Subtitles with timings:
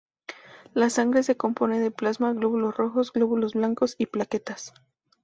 [0.73, 4.73] La sangre se compone de plasma, glóbulos rojos, glóbulos blancos y plaquetas.